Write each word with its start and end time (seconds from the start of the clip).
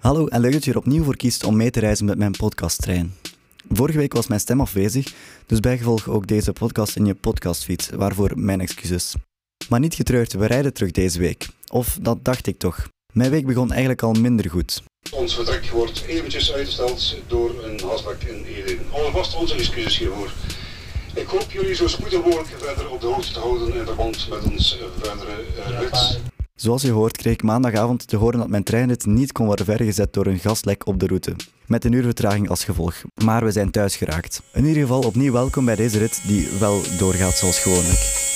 Hallo 0.00 0.26
en 0.26 0.40
leuk 0.40 0.52
dat 0.52 0.64
je 0.64 0.70
er 0.70 0.76
opnieuw 0.76 1.04
voor 1.04 1.16
kiest 1.16 1.44
om 1.44 1.56
mee 1.56 1.70
te 1.70 1.80
reizen 1.80 2.04
met 2.04 2.18
mijn 2.18 2.32
podcasttrein. 2.32 3.14
Vorige 3.70 3.98
week 3.98 4.12
was 4.12 4.26
mijn 4.26 4.40
stem 4.40 4.60
afwezig, 4.60 5.12
dus 5.46 5.60
bijgevolg 5.60 6.08
ook 6.08 6.26
deze 6.26 6.52
podcast 6.52 6.96
in 6.96 7.06
je 7.06 7.14
podcastfeed, 7.14 7.90
waarvoor 7.94 8.30
mijn 8.34 8.60
excuses. 8.60 9.14
Maar 9.68 9.80
niet 9.80 9.94
getreurd, 9.94 10.32
we 10.32 10.46
rijden 10.46 10.72
terug 10.72 10.90
deze 10.90 11.18
week. 11.18 11.48
Of 11.72 11.98
dat 12.00 12.24
dacht 12.24 12.46
ik 12.46 12.58
toch. 12.58 12.88
Mijn 13.12 13.30
week 13.30 13.46
begon 13.46 13.70
eigenlijk 13.70 14.02
al 14.02 14.12
minder 14.12 14.50
goed. 14.50 14.82
Ons 15.10 15.34
vertrek 15.34 15.66
wordt 15.66 16.04
eventjes 16.04 16.52
uitgesteld 16.52 17.16
door 17.26 17.64
een 17.64 17.80
hasbak 17.80 18.22
in 18.22 18.44
Ede. 18.44 18.78
Alvast 18.90 19.36
onze 19.36 19.54
excuses 19.54 19.98
hiervoor. 19.98 20.32
Ik 21.14 21.26
hoop 21.26 21.50
jullie 21.50 21.74
zo 21.74 21.88
spoedig 21.88 22.24
mogelijk 22.24 22.48
verder 22.58 22.90
op 22.90 23.00
de 23.00 23.06
hoogte 23.06 23.32
te 23.32 23.38
houden 23.38 23.74
in 23.74 23.84
verband 23.84 24.28
met 24.30 24.42
ons 24.44 24.78
verdere 25.00 25.44
uh, 25.56 25.80
rit. 25.80 26.20
Zoals 26.60 26.82
je 26.82 26.90
hoort 26.90 27.16
kreeg 27.16 27.32
ik 27.32 27.42
maandagavond 27.42 28.08
te 28.08 28.16
horen 28.16 28.38
dat 28.38 28.48
mijn 28.48 28.62
treinrit 28.62 29.06
niet 29.06 29.32
kon 29.32 29.46
worden 29.46 29.64
vergezet 29.64 30.12
door 30.12 30.26
een 30.26 30.38
gaslek 30.38 30.86
op 30.86 31.00
de 31.00 31.06
route. 31.06 31.36
Met 31.66 31.84
een 31.84 31.92
uur 31.92 32.02
vertraging 32.02 32.48
als 32.48 32.64
gevolg. 32.64 33.02
Maar 33.24 33.44
we 33.44 33.50
zijn 33.50 33.70
thuis 33.70 33.96
geraakt. 33.96 34.42
In 34.52 34.64
ieder 34.64 34.82
geval 34.82 35.00
opnieuw 35.00 35.32
welkom 35.32 35.64
bij 35.64 35.76
deze 35.76 35.98
rit 35.98 36.20
die 36.26 36.48
wel 36.58 36.80
doorgaat 36.98 37.34
zoals 37.34 37.58
gewoonlijk. 37.58 38.28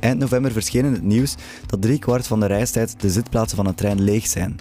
Eind 0.00 0.18
november 0.18 0.52
verscheen 0.52 0.84
in 0.84 0.92
het 0.92 1.02
nieuws 1.02 1.34
dat 1.66 1.82
drie 1.82 1.98
kwart 1.98 2.26
van 2.26 2.40
de 2.40 2.46
reistijd 2.46 3.00
de 3.00 3.10
zitplaatsen 3.10 3.56
van 3.56 3.66
een 3.66 3.74
trein 3.74 4.02
leeg 4.02 4.26
zijn. 4.26 4.56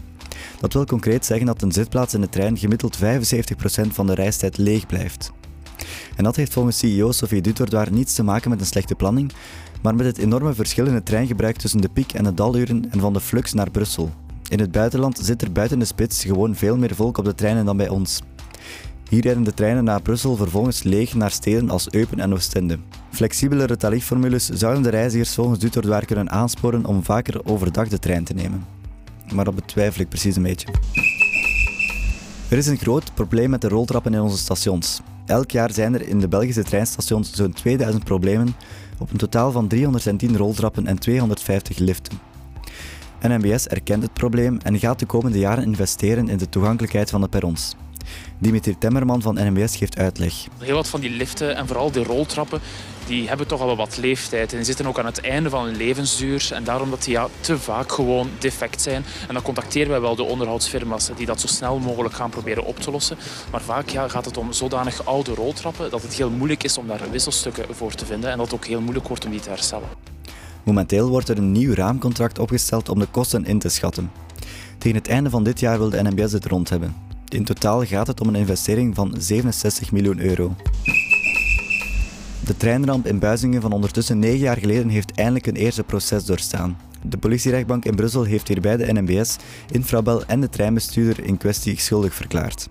Dat 0.59 0.73
wil 0.73 0.85
concreet 0.85 1.25
zeggen 1.25 1.45
dat 1.45 1.61
een 1.61 1.71
zitplaats 1.71 2.13
in 2.13 2.21
de 2.21 2.29
trein 2.29 2.57
gemiddeld 2.57 2.97
75% 2.97 3.01
van 3.87 4.07
de 4.07 4.13
reistijd 4.13 4.57
leeg 4.57 4.85
blijft. 4.85 5.31
En 6.15 6.23
dat 6.23 6.35
heeft 6.35 6.53
volgens 6.53 6.77
CEO 6.77 7.11
Sophie 7.11 7.41
Dutordoir 7.41 7.91
niets 7.91 8.13
te 8.13 8.23
maken 8.23 8.49
met 8.49 8.59
een 8.59 8.65
slechte 8.65 8.95
planning, 8.95 9.31
maar 9.81 9.95
met 9.95 10.05
het 10.05 10.17
enorme 10.17 10.53
verschil 10.53 10.85
in 10.85 10.93
het 10.93 11.05
treingebruik 11.05 11.57
tussen 11.57 11.81
de 11.81 11.89
piek- 11.89 12.13
en 12.13 12.23
de 12.23 12.33
daluren 12.33 12.91
en 12.91 12.99
van 12.99 13.13
de 13.13 13.19
flux 13.19 13.53
naar 13.53 13.71
Brussel. 13.71 14.11
In 14.49 14.59
het 14.59 14.71
buitenland 14.71 15.19
zit 15.21 15.41
er 15.41 15.51
buiten 15.51 15.79
de 15.79 15.85
spits 15.85 16.23
gewoon 16.23 16.55
veel 16.55 16.77
meer 16.77 16.95
volk 16.95 17.17
op 17.17 17.25
de 17.25 17.35
treinen 17.35 17.65
dan 17.65 17.77
bij 17.77 17.89
ons. 17.89 18.21
Hier 19.09 19.21
rijden 19.21 19.43
de 19.43 19.53
treinen 19.53 19.83
naar 19.83 20.01
Brussel 20.01 20.35
vervolgens 20.35 20.83
leeg 20.83 21.13
naar 21.13 21.31
steden 21.31 21.69
als 21.69 21.91
Eupen 21.91 22.19
en 22.19 22.33
Oostende. 22.33 22.79
Flexibelere 23.11 23.77
tariefformules 23.77 24.49
zouden 24.49 24.83
de 24.83 24.89
reizigers 24.89 25.33
volgens 25.33 25.59
Dutordoir 25.59 26.05
kunnen 26.05 26.29
aansporen 26.29 26.85
om 26.85 27.03
vaker 27.03 27.45
overdag 27.45 27.87
de 27.87 27.99
trein 27.99 28.23
te 28.23 28.33
nemen. 28.33 28.65
Maar 29.33 29.45
dat 29.45 29.55
betwijfel 29.55 30.01
ik 30.01 30.09
precies 30.09 30.35
een 30.35 30.43
beetje. 30.43 30.67
Er 32.49 32.57
is 32.57 32.67
een 32.67 32.77
groot 32.77 33.13
probleem 33.13 33.49
met 33.49 33.61
de 33.61 33.67
roltrappen 33.67 34.13
in 34.13 34.21
onze 34.21 34.37
stations. 34.37 35.01
Elk 35.25 35.51
jaar 35.51 35.71
zijn 35.73 35.93
er 35.93 36.07
in 36.07 36.19
de 36.19 36.27
Belgische 36.27 36.63
treinstations 36.63 37.33
zo'n 37.33 37.53
2000 37.53 38.03
problemen 38.03 38.55
op 38.99 39.11
een 39.11 39.17
totaal 39.17 39.51
van 39.51 39.67
310 39.67 40.37
roltrappen 40.37 40.87
en 40.87 40.99
250 40.99 41.77
liften. 41.77 42.19
NMBS 43.21 43.67
erkent 43.67 44.03
het 44.03 44.13
probleem 44.13 44.57
en 44.57 44.79
gaat 44.79 44.99
de 44.99 45.05
komende 45.05 45.39
jaren 45.39 45.63
investeren 45.63 46.29
in 46.29 46.37
de 46.37 46.49
toegankelijkheid 46.49 47.09
van 47.09 47.21
de 47.21 47.27
perrons. 47.27 47.75
Dimitri 48.37 48.77
Temmerman 48.77 49.21
van 49.21 49.35
NMBS 49.35 49.75
geeft 49.75 49.97
uitleg. 49.97 50.33
Heel 50.57 50.75
wat 50.75 50.87
van 50.87 50.99
die 50.99 51.09
liften 51.09 51.55
en 51.55 51.67
vooral 51.67 51.91
die 51.91 52.03
roltrappen 52.03 52.61
die 53.07 53.27
hebben 53.27 53.47
toch 53.47 53.61
al 53.61 53.75
wat 53.75 53.97
leeftijd. 53.97 54.51
En 54.51 54.57
die 54.57 54.65
zitten 54.65 54.87
ook 54.87 54.99
aan 54.99 55.05
het 55.05 55.21
einde 55.21 55.49
van 55.49 55.65
hun 55.65 55.75
levensduur. 55.75 56.49
En 56.53 56.63
daarom 56.63 56.89
dat 56.89 57.03
die 57.03 57.13
ja, 57.13 57.27
te 57.39 57.59
vaak 57.59 57.91
gewoon 57.91 58.29
defect 58.39 58.81
zijn. 58.81 59.03
En 59.27 59.33
dan 59.33 59.43
contacteren 59.43 59.89
wij 59.89 60.01
wel 60.01 60.15
de 60.15 60.23
onderhoudsfirma's 60.23 61.09
die 61.15 61.25
dat 61.25 61.41
zo 61.41 61.47
snel 61.47 61.79
mogelijk 61.79 62.15
gaan 62.15 62.29
proberen 62.29 62.65
op 62.65 62.79
te 62.79 62.91
lossen. 62.91 63.17
Maar 63.51 63.61
vaak 63.61 63.89
ja, 63.89 64.07
gaat 64.07 64.25
het 64.25 64.37
om 64.37 64.53
zodanig 64.53 65.05
oude 65.05 65.33
roltrappen 65.33 65.89
dat 65.89 66.01
het 66.01 66.13
heel 66.13 66.29
moeilijk 66.29 66.63
is 66.63 66.77
om 66.77 66.87
daar 66.87 67.01
wisselstukken 67.11 67.65
voor 67.75 67.93
te 67.93 68.05
vinden. 68.05 68.31
En 68.31 68.37
dat 68.37 68.45
het 68.45 68.55
ook 68.55 68.65
heel 68.65 68.81
moeilijk 68.81 69.07
wordt 69.07 69.25
om 69.25 69.31
die 69.31 69.39
te 69.39 69.49
herstellen. 69.49 69.87
Momenteel 70.63 71.09
wordt 71.09 71.29
er 71.29 71.37
een 71.37 71.51
nieuw 71.51 71.73
raamcontract 71.73 72.39
opgesteld 72.39 72.89
om 72.89 72.99
de 72.99 73.07
kosten 73.11 73.45
in 73.45 73.59
te 73.59 73.69
schatten. 73.69 74.11
Tegen 74.77 74.97
het 74.97 75.07
einde 75.07 75.29
van 75.29 75.43
dit 75.43 75.59
jaar 75.59 75.77
wil 75.77 75.89
de 75.89 76.01
NMBS 76.01 76.31
het 76.31 76.45
rond 76.45 76.69
hebben. 76.69 77.06
In 77.29 77.43
totaal 77.43 77.85
gaat 77.85 78.07
het 78.07 78.21
om 78.21 78.27
een 78.27 78.35
investering 78.35 78.95
van 78.95 79.15
67 79.17 79.91
miljoen 79.91 80.19
euro. 80.19 80.55
De 82.45 82.57
treinramp 82.57 83.05
in 83.07 83.19
Buizingen 83.19 83.61
van 83.61 83.71
ondertussen 83.71 84.19
negen 84.19 84.39
jaar 84.39 84.57
geleden 84.57 84.89
heeft 84.89 85.11
eindelijk 85.11 85.47
een 85.47 85.55
eerste 85.55 85.83
proces 85.83 86.25
doorstaan. 86.25 86.77
De 87.01 87.17
politierechtbank 87.17 87.85
in 87.85 87.95
Brussel 87.95 88.23
heeft 88.23 88.47
hierbij 88.47 88.77
de 88.77 88.93
NMBS, 88.93 89.37
Infrabel 89.71 90.25
en 90.25 90.41
de 90.41 90.49
treinbestuurder 90.49 91.23
in 91.23 91.37
kwestie 91.37 91.79
schuldig 91.79 92.13
verklaard. 92.13 92.67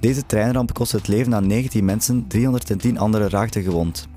Deze 0.00 0.26
treinramp 0.26 0.74
kostte 0.74 0.96
het 0.96 1.08
leven 1.08 1.34
aan 1.34 1.46
19 1.46 1.84
mensen, 1.84 2.26
310 2.26 2.98
anderen 2.98 3.30
raakten 3.30 3.62
gewond. 3.62 4.08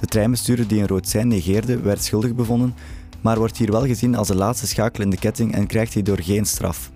De 0.00 0.06
treinbestuurder 0.06 0.66
die 0.66 0.80
een 0.80 0.88
rood 0.88 1.08
sein 1.08 1.28
negeerde, 1.28 1.80
werd 1.80 2.04
schuldig 2.04 2.34
bevonden, 2.34 2.74
maar 3.20 3.38
wordt 3.38 3.56
hier 3.56 3.70
wel 3.70 3.86
gezien 3.86 4.14
als 4.14 4.28
de 4.28 4.34
laatste 4.34 4.66
schakel 4.66 5.02
in 5.02 5.10
de 5.10 5.18
ketting 5.18 5.54
en 5.54 5.66
krijgt 5.66 5.94
hierdoor 5.94 6.20
geen 6.22 6.46
straf. 6.46 6.90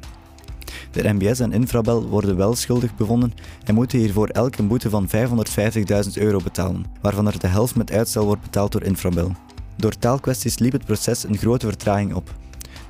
De 0.94 1.12
NBS 1.12 1.40
en 1.40 1.52
Infrabel 1.52 2.06
worden 2.06 2.36
wel 2.36 2.54
schuldig 2.54 2.94
bevonden 2.94 3.34
en 3.64 3.74
moeten 3.74 3.98
hiervoor 3.98 4.28
elk 4.28 4.56
een 4.56 4.68
boete 4.68 4.90
van 4.90 5.08
550.000 5.08 6.12
euro 6.14 6.38
betalen, 6.44 6.84
waarvan 7.00 7.26
er 7.26 7.38
de 7.38 7.46
helft 7.46 7.76
met 7.76 7.92
uitstel 7.92 8.24
wordt 8.24 8.42
betaald 8.42 8.72
door 8.72 8.82
Infrabel. 8.82 9.32
Door 9.76 9.98
taalkwesties 9.98 10.58
liep 10.58 10.72
het 10.72 10.84
proces 10.84 11.24
een 11.24 11.36
grote 11.36 11.66
vertraging 11.66 12.14
op. 12.14 12.34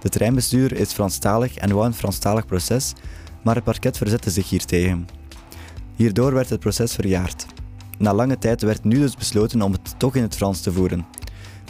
De 0.00 0.08
treinbestuurder 0.08 0.78
is 0.78 0.92
Franstalig 0.92 1.56
en 1.56 1.74
wou 1.74 1.86
een 1.86 1.94
Franstalig 1.94 2.46
proces, 2.46 2.92
maar 3.42 3.54
het 3.54 3.64
parket 3.64 3.96
verzette 3.96 4.30
zich 4.30 4.48
hiertegen. 4.48 5.06
Hierdoor 5.96 6.34
werd 6.34 6.50
het 6.50 6.60
proces 6.60 6.94
verjaard. 6.94 7.46
Na 7.98 8.14
lange 8.14 8.38
tijd 8.38 8.62
werd 8.62 8.84
nu 8.84 8.98
dus 8.98 9.16
besloten 9.16 9.62
om 9.62 9.72
het 9.72 9.94
toch 9.98 10.14
in 10.14 10.22
het 10.22 10.36
Frans 10.36 10.60
te 10.60 10.72
voeren, 10.72 11.06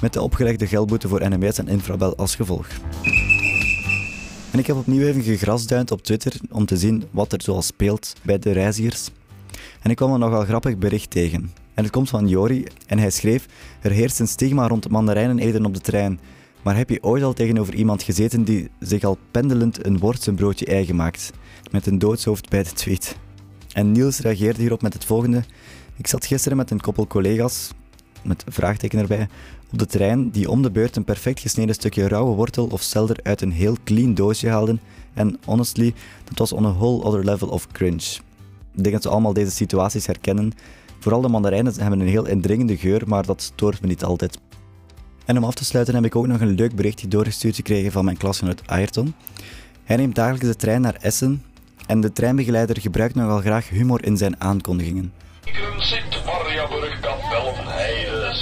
met 0.01 0.13
de 0.13 0.23
opgelegde 0.23 0.67
geldboete 0.67 1.09
voor 1.09 1.29
NMBS 1.29 1.59
en 1.59 1.69
Infrabel 1.69 2.17
als 2.17 2.35
gevolg. 2.35 2.67
En 4.55 4.61
ik 4.61 4.67
heb 4.67 4.77
opnieuw 4.77 5.07
even 5.07 5.23
gegrasduind 5.23 5.91
op 5.91 6.03
Twitter 6.03 6.33
om 6.51 6.67
te 6.67 6.77
zien 6.77 7.05
wat 7.11 7.33
er 7.33 7.43
zoal 7.43 7.63
speelt 7.63 8.13
bij 8.23 8.39
de 8.39 8.53
reizigers. 8.53 9.11
En 9.83 9.91
ik 9.91 9.97
kwam 9.97 10.13
een 10.13 10.21
nogal 10.21 10.45
grappig 10.45 10.79
bericht 10.79 11.11
tegen. 11.11 11.53
En 11.75 11.83
het 11.83 11.93
komt 11.93 12.09
van 12.09 12.29
Jori 12.29 12.67
en 12.87 12.99
hij 12.99 13.11
schreef: 13.11 13.47
Er 13.81 13.91
heerst 13.91 14.21
een 14.21 14.29
stigma 14.29 14.67
rond 14.67 14.89
mandarijnen 14.89 15.39
eten 15.39 15.65
op 15.65 15.75
de 15.75 15.81
trein. 15.81 16.21
Maar 16.63 16.77
heb 16.77 16.91
je 16.91 17.03
ooit 17.03 17.23
al 17.23 17.33
tegenover 17.33 17.75
iemand 17.75 18.03
gezeten 18.03 18.45
die 18.45 18.71
zich 18.81 19.05
al 19.05 19.19
pendelend 19.31 19.87
een 19.87 19.99
worstenbroodje 19.99 20.67
eigen 20.67 20.97
maakt? 20.97 21.31
Met 21.71 21.87
een 21.87 21.99
doodshoofd 21.99 22.49
bij 22.49 22.63
de 22.63 22.73
tweet. 22.73 23.17
En 23.73 23.93
Niels 23.93 24.19
reageerde 24.19 24.61
hierop 24.61 24.83
met 24.83 24.93
het 24.93 25.05
volgende. 25.05 25.45
Ik 25.97 26.07
zat 26.07 26.27
gisteren 26.27 26.57
met 26.57 26.71
een 26.71 26.81
koppel 26.81 27.07
collega's, 27.07 27.71
met 28.25 28.45
vraagteken 28.49 28.99
erbij, 28.99 29.29
op 29.73 29.79
de 29.79 29.87
trein 29.87 30.31
die 30.31 30.51
om 30.51 30.63
de 30.63 30.71
beurt 30.71 30.97
een 30.97 31.05
perfect 31.05 31.41
gesneden 31.41 31.75
stukje 31.75 32.09
rauwe 32.09 32.35
wortel 32.35 32.67
of 32.67 32.83
selder 32.83 33.17
uit 33.23 33.41
een 33.41 33.53
heel 33.53 33.77
clean 33.85 34.15
doosje 34.15 34.49
haalden. 34.49 34.81
En 35.15 35.39
honestly, 35.45 35.95
dat 36.25 36.39
was 36.39 36.53
on 36.53 36.67
a 36.67 36.73
whole 36.73 37.03
other 37.03 37.25
level 37.25 37.49
of 37.49 37.67
cringe. 37.73 38.19
Ik 38.75 38.83
denk 38.83 38.93
dat 38.93 39.03
ze 39.03 39.09
allemaal 39.09 39.33
deze 39.33 39.51
situaties 39.51 40.07
herkennen. 40.07 40.53
Vooral 40.99 41.21
de 41.21 41.29
mandarijnen 41.29 41.81
hebben 41.81 42.01
een 42.01 42.09
heel 42.09 42.27
indringende 42.27 42.77
geur, 42.77 43.03
maar 43.07 43.27
dat 43.27 43.43
stoort 43.43 43.81
me 43.81 43.87
niet 43.87 44.05
altijd. 44.05 44.39
En 45.25 45.37
om 45.37 45.45
af 45.45 45.55
te 45.55 45.65
sluiten 45.65 45.95
heb 45.95 46.05
ik 46.05 46.17
ook 46.17 46.27
nog 46.27 46.41
een 46.41 46.55
leuk 46.55 46.75
berichtje 46.75 47.09
doorgestuurd 47.09 47.57
gekregen 47.57 47.93
van 47.93 48.05
mijn 48.05 48.17
klasgenoot 48.17 48.63
Ayrton. 48.67 49.15
Hij 49.85 49.97
neemt 49.97 50.15
dagelijks 50.15 50.47
de 50.47 50.57
trein 50.57 50.81
naar 50.81 50.97
Essen 51.01 51.43
en 51.87 52.01
de 52.01 52.13
treinbegeleider 52.13 52.81
gebruikt 52.81 53.15
nogal 53.15 53.41
graag 53.41 53.69
humor 53.69 54.05
in 54.05 54.17
zijn 54.17 54.41
aankondigingen. 54.41 55.13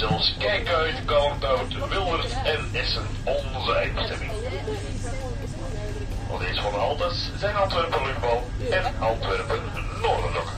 Zelfs 0.09 0.35
Kijkuit, 0.37 1.05
Kalmthout, 1.05 1.89
Wildert 1.89 2.33
en 2.43 2.61
Essen 2.71 3.03
onze 3.23 3.73
eindbestemming. 3.73 4.31
Want 6.29 6.41
deze 6.41 6.61
van 6.61 6.73
Haltes 6.73 7.31
zijn 7.37 7.55
Antwerpen 7.55 8.03
luchtbal 8.05 8.43
en 8.71 8.83
Antwerpen 8.99 9.61
Noordendok. 10.01 10.49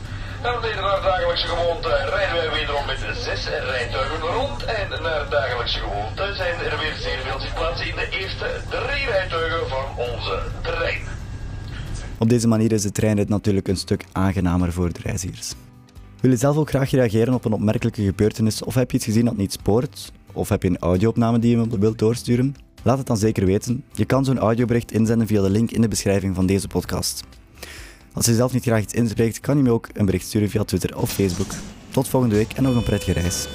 En 0.41 0.61
deze 0.61 0.81
naar 0.81 1.01
dagelijkse 1.01 1.47
gewoonte 1.47 1.89
rijden 1.89 2.35
wij 2.35 2.49
wederom 2.49 2.85
met 2.85 2.99
zes 3.17 3.47
rijtuigen 3.47 4.19
rond. 4.19 4.63
En 4.63 4.89
naar 5.01 5.29
dagelijkse 5.29 5.79
gewoonte 5.79 6.33
zijn 6.35 6.55
er 6.59 6.77
weer 6.79 6.95
zeer 6.99 7.19
veel 7.25 7.39
zitplaatsen 7.39 7.87
in 7.87 7.95
de 7.95 8.07
eerste 8.09 8.47
drie 8.69 9.05
rijtuigen 9.05 9.67
van 9.69 9.85
onze 9.97 10.41
trein. 10.61 11.01
Op 12.17 12.29
deze 12.29 12.47
manier 12.47 12.71
is 12.71 12.81
de 12.81 12.91
treinrit 12.91 13.29
natuurlijk 13.29 13.67
een 13.67 13.77
stuk 13.77 14.05
aangenamer 14.11 14.73
voor 14.73 14.93
de 14.93 14.99
reizigers. 15.03 15.53
Wil 16.21 16.31
je 16.31 16.37
zelf 16.37 16.57
ook 16.57 16.69
graag 16.69 16.91
reageren 16.91 17.33
op 17.33 17.45
een 17.45 17.53
opmerkelijke 17.53 18.03
gebeurtenis 18.03 18.63
of 18.63 18.75
heb 18.75 18.91
je 18.91 18.97
iets 18.97 19.05
gezien 19.05 19.25
dat 19.25 19.37
niet 19.37 19.51
spoort? 19.51 20.11
Of 20.33 20.49
heb 20.49 20.63
je 20.63 20.69
een 20.69 20.77
audio-opname 20.77 21.39
die 21.39 21.57
je 21.57 21.77
wilt 21.79 21.99
doorsturen? 21.99 22.55
Laat 22.83 22.97
het 22.97 23.07
dan 23.07 23.17
zeker 23.17 23.45
weten. 23.45 23.83
Je 23.93 24.05
kan 24.05 24.25
zo'n 24.25 24.39
audiobericht 24.39 24.91
inzenden 24.91 25.27
via 25.27 25.41
de 25.41 25.49
link 25.49 25.71
in 25.71 25.81
de 25.81 25.87
beschrijving 25.87 26.35
van 26.35 26.45
deze 26.45 26.67
podcast. 26.67 27.23
Als 28.13 28.25
je 28.25 28.33
zelf 28.33 28.53
niet 28.53 28.63
graag 28.63 28.81
iets 28.81 28.93
inspreekt, 28.93 29.39
kan 29.39 29.57
je 29.57 29.63
me 29.63 29.71
ook 29.71 29.89
een 29.93 30.05
bericht 30.05 30.25
sturen 30.25 30.49
via 30.49 30.63
Twitter 30.63 30.97
of 30.97 31.11
Facebook. 31.11 31.51
Tot 31.89 32.07
volgende 32.07 32.35
week 32.35 32.53
en 32.53 32.63
nog 32.63 32.75
een 32.75 32.83
prettige 32.83 33.11
reis. 33.11 33.47